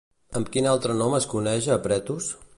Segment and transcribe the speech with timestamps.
[0.39, 2.33] Amb quin altre nom es coneix a Pretos?